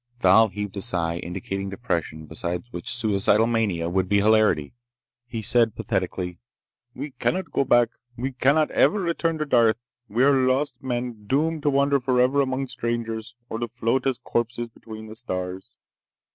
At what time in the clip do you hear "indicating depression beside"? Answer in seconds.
1.17-2.63